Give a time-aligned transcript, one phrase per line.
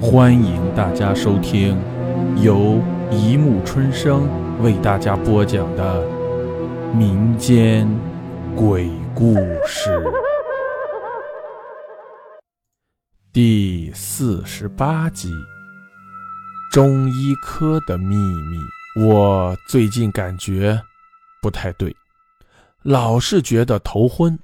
[0.00, 1.76] 欢迎大家收听
[2.40, 4.28] 由一木春生
[4.62, 6.06] 为大家播讲的
[6.94, 7.88] 民间
[8.54, 9.34] 鬼故
[9.66, 10.00] 事
[13.32, 15.32] 第四十八集：
[16.72, 19.04] 中医科的秘密。
[19.04, 20.80] 我最近感觉
[21.42, 21.94] 不太对，
[22.82, 24.38] 老是觉得头昏，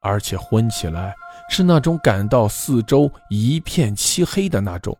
[0.00, 1.14] 而且昏起来。
[1.50, 4.96] 是那种感到四周一片漆黑的那种，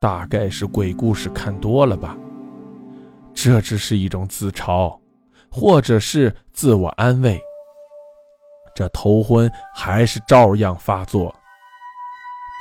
[0.00, 2.16] 大概是鬼故事看多了吧。
[3.34, 4.96] 这只是一种自嘲，
[5.50, 7.38] 或者是自我安慰。
[8.74, 11.34] 这头昏还是照样发作。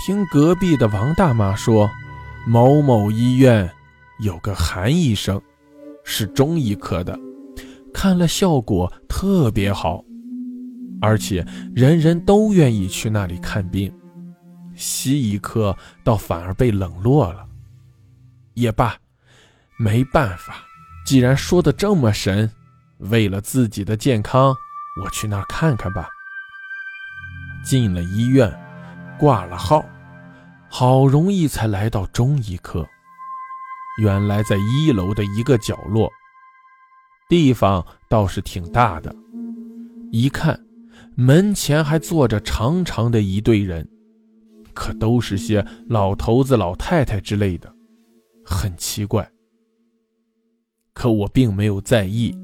[0.04, 1.88] 听隔壁的王大妈说，
[2.48, 3.70] 某某医院
[4.20, 5.40] 有个韩医生，
[6.04, 7.18] 是中医科的，
[7.94, 10.04] 看了效果特别好。
[11.02, 13.94] 而且人人都愿意去那里看病，
[14.76, 17.46] 西医科倒反而被冷落了。
[18.56, 18.96] 也罢，
[19.78, 20.56] 没办法，
[21.06, 22.50] 既然说的这么神，
[22.98, 24.56] 为了自己的健康，
[25.04, 26.10] 我去那儿看看吧。
[27.64, 28.52] 进了医院，
[29.20, 29.86] 挂了号，
[30.70, 32.88] 好容易才来到中医科。
[34.02, 36.12] 原来在一楼的一个角落，
[37.30, 39.16] 地方倒是挺大的，
[40.12, 40.60] 一看。
[41.20, 43.90] 门前还坐着长长的一队人，
[44.72, 47.74] 可都是些老头子、老太太之类的，
[48.46, 49.28] 很奇怪。
[50.94, 52.38] 可我并没有在意，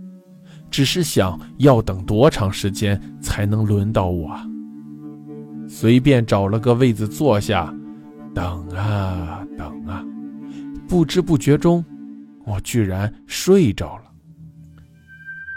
[0.71, 4.35] 只是想要等多长时间才能轮到我。
[5.69, 7.71] 随便找了个位子坐下，
[8.33, 10.03] 等啊等啊，
[10.87, 11.85] 不知不觉中，
[12.43, 14.05] 我居然睡着了。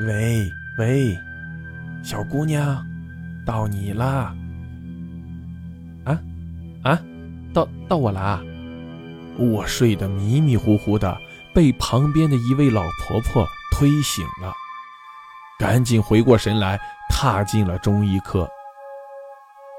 [0.00, 0.46] 喂
[0.78, 1.16] 喂，
[2.04, 2.86] 小姑娘。
[3.46, 4.34] 到你啦！
[6.04, 6.20] 啊，
[6.82, 7.00] 啊，
[7.54, 8.42] 到到我啦！
[9.38, 11.16] 我睡得迷迷糊糊的，
[11.54, 14.52] 被旁边的一位老婆婆推醒了，
[15.58, 16.76] 赶紧回过神来，
[17.08, 18.48] 踏进了中医科。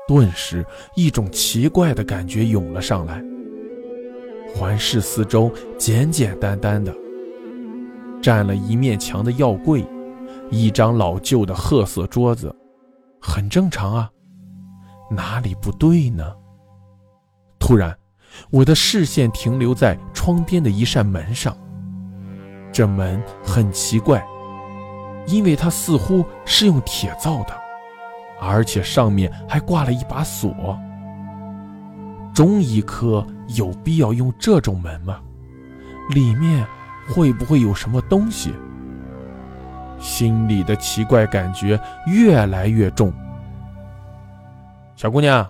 [0.07, 0.65] 顿时，
[0.95, 3.21] 一种奇怪的感觉涌了上来。
[4.55, 6.95] 环视四周，简简单单的，
[8.21, 9.85] 占了一面墙的药柜，
[10.49, 12.55] 一张老旧的褐色桌子。
[13.21, 14.09] 很正常啊，
[15.09, 16.35] 哪里不对呢？
[17.59, 17.97] 突然，
[18.51, 21.55] 我的视线停留在窗边的一扇门上。
[22.71, 24.25] 这门很奇怪，
[25.25, 27.53] 因为它似乎是用铁造的，
[28.39, 30.77] 而且上面还挂了一把锁。
[32.33, 35.19] 中医科有必要用这种门吗？
[36.13, 36.65] 里面
[37.09, 38.53] 会不会有什么东西？
[39.99, 43.11] 心里的奇怪感觉越来越重。
[44.95, 45.47] 小姑娘，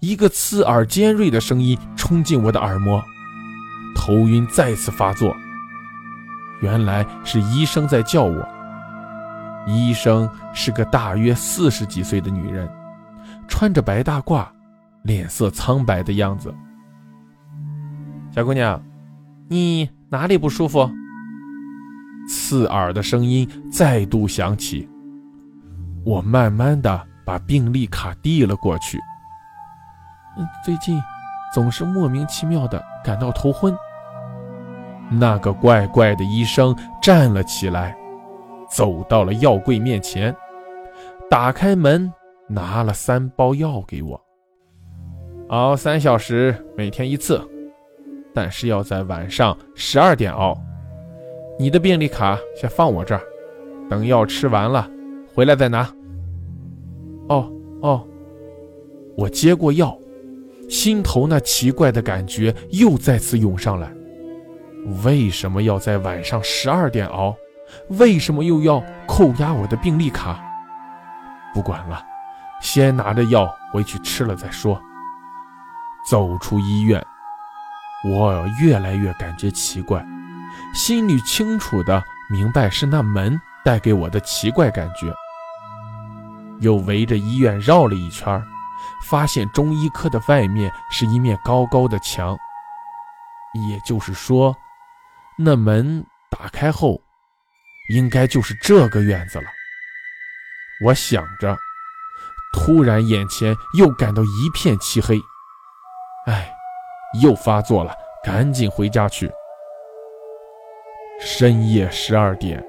[0.00, 3.02] 一个刺耳尖锐的声音冲进我的耳膜，
[3.96, 5.34] 头晕再次发作。
[6.60, 8.48] 原来是医生在叫我。
[9.66, 12.68] 医生是个大约四十几岁的女人，
[13.48, 14.46] 穿着白大褂，
[15.02, 16.54] 脸色苍白的样子。
[18.30, 18.82] 小姑娘，
[19.48, 20.90] 你哪里不舒服？
[22.28, 24.88] 刺耳的声音再度响起，
[26.04, 28.98] 我慢慢的把病历卡递了过去。
[30.36, 31.00] 嗯，最近
[31.52, 33.74] 总是莫名其妙的感到头昏。
[35.10, 37.96] 那个怪怪的医生站了起来，
[38.70, 40.34] 走到了药柜面前，
[41.30, 42.10] 打开门，
[42.48, 44.20] 拿了三包药给我。
[45.50, 47.40] 熬三小时，每天一次，
[48.34, 50.58] 但是要在晚上十二点熬。
[51.58, 53.22] 你的病历卡先放我这儿，
[53.88, 54.90] 等药吃完了
[55.34, 55.88] 回来再拿。
[57.28, 57.50] 哦
[57.80, 58.06] 哦，
[59.16, 59.96] 我接过药，
[60.68, 63.92] 心头那奇怪的感觉又再次涌上来。
[65.04, 67.34] 为什么要在晚上十二点熬？
[67.88, 70.38] 为什么又要扣押我的病历卡？
[71.54, 72.04] 不管了，
[72.60, 74.80] 先拿着药回去吃了再说。
[76.10, 77.02] 走出医院，
[78.04, 80.04] 我越来越感觉奇怪。
[80.74, 85.14] 心里清楚的明白是那门带给我的奇怪感觉，
[86.60, 88.42] 又围着医院绕了一圈，
[89.02, 92.36] 发现中医科的外面是一面高高的墙，
[93.70, 94.54] 也就是说，
[95.38, 97.00] 那门打开后，
[97.94, 99.44] 应该就是这个院子了。
[100.84, 101.56] 我想着，
[102.52, 105.20] 突然眼前又感到一片漆黑，
[106.26, 106.52] 哎，
[107.22, 109.30] 又发作了，赶紧回家去。
[111.36, 112.64] 深夜十二点，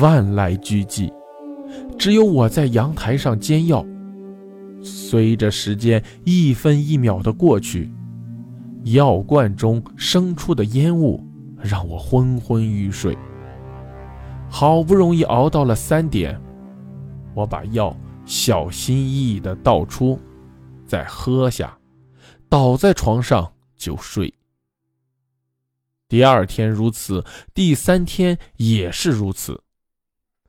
[0.00, 1.08] 万籁俱寂，
[1.96, 3.86] 只有我在阳台上煎药。
[4.82, 7.92] 随着时间一分一秒的过去，
[8.86, 11.24] 药罐中生出的烟雾
[11.60, 13.16] 让我昏昏欲睡。
[14.50, 16.36] 好不容易熬到了三点，
[17.34, 20.18] 我把药小心翼翼地倒出，
[20.84, 21.78] 再喝下，
[22.48, 24.34] 倒在床上就睡。
[26.12, 27.24] 第二天如此，
[27.54, 29.62] 第三天也是如此。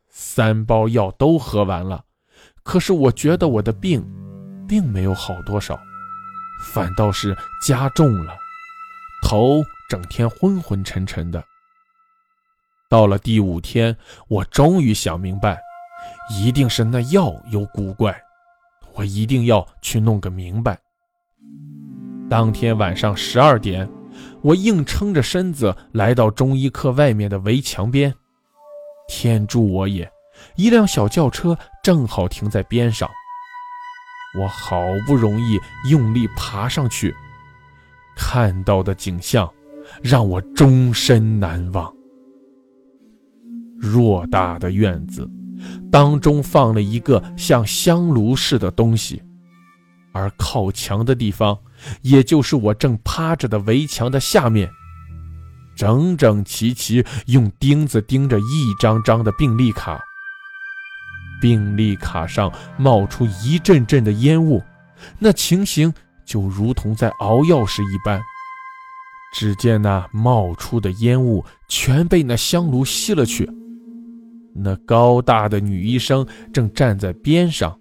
[0.10, 2.04] 三包药都喝完了，
[2.64, 4.06] 可是我觉得我的病，
[4.68, 5.80] 并没有好多少，
[6.66, 7.34] 反倒是
[7.66, 8.36] 加重了，
[9.24, 11.42] 头整天昏昏沉沉的。
[12.90, 13.96] 到了第五天，
[14.28, 15.62] 我终于想明白，
[16.30, 18.14] 一定是那药有古怪，
[18.96, 20.78] 我一定要去弄个明白。
[22.30, 23.90] 当天晚上十二点。
[24.42, 28.14] 我硬撑着身子来到中医科外面的围墙边，
[29.08, 30.12] 天助我也！
[30.56, 33.10] 一辆小轿车正好停在边上，
[34.42, 37.16] 我好不容易用力爬上去，
[38.18, 39.50] 看到的景象
[40.02, 41.94] 让我终身难忘。
[43.80, 45.30] 偌大的院子，
[45.92, 49.22] 当中放了一个像香炉似的东西。
[50.14, 51.58] 而靠墙的地方，
[52.02, 54.70] 也就是我正趴着的围墙的下面，
[55.76, 60.00] 整整齐齐用钉子钉着一张张的病历卡。
[61.42, 64.62] 病历卡上冒出一阵阵的烟雾，
[65.20, 65.94] 那情形
[66.26, 68.22] 就如同在熬药时一般。
[69.36, 73.50] 只见那冒出的烟雾全被那香炉吸了去。
[74.56, 77.78] 那高大的女医生正站在边上。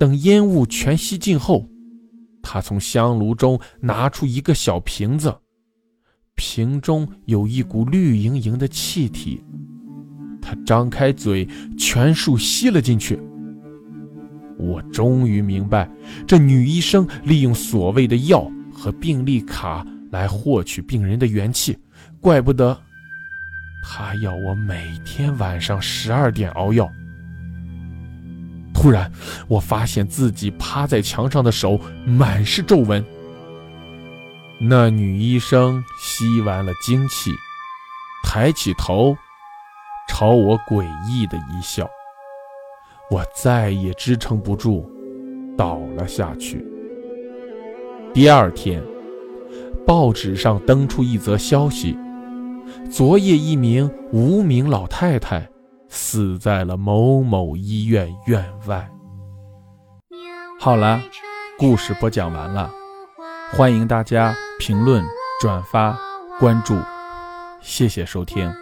[0.00, 1.68] 等烟雾全吸尽后，
[2.42, 5.34] 他从香炉中拿出一个小瓶子，
[6.34, 9.42] 瓶中有一股绿莹莹的气体。
[10.40, 11.48] 他张开嘴，
[11.78, 13.18] 全数吸了进去。
[14.58, 15.88] 我终于明白，
[16.26, 21.78] 这女医生利用所谓的药和病历卡来获取病人的元气，
[22.20, 22.76] 怪不得
[23.84, 26.90] 她要我每天晚上十二点熬药。
[28.82, 29.08] 突然，
[29.46, 33.04] 我发现自己趴在墙上的手满是皱纹。
[34.58, 37.30] 那女医生吸完了精气，
[38.24, 39.16] 抬起头，
[40.08, 41.88] 朝我诡异的一笑。
[43.08, 44.84] 我再也支撑不住，
[45.56, 46.66] 倒了下去。
[48.12, 48.82] 第二天，
[49.86, 51.96] 报纸上登出一则消息：
[52.90, 55.51] 昨夜一名无名老太太。
[55.94, 58.88] 死在了某某医院院外。
[60.58, 60.98] 好了，
[61.58, 62.70] 故事播讲完了，
[63.52, 65.04] 欢迎大家评论、
[65.38, 65.94] 转发、
[66.40, 66.78] 关注，
[67.60, 68.61] 谢谢收听。